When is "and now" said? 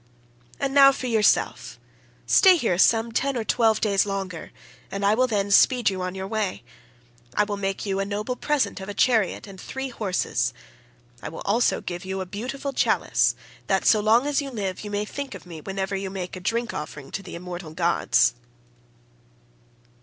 0.59-0.91